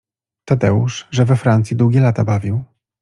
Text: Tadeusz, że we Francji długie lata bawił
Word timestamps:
Tadeusz, 0.45 1.07
że 1.11 1.25
we 1.25 1.35
Francji 1.35 1.75
długie 1.77 2.01
lata 2.01 2.23
bawił 2.23 2.63